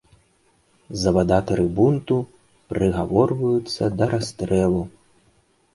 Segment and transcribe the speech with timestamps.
[1.01, 2.17] Завадатары бунту
[2.73, 4.83] прыгаворваюцца да расстрэлу.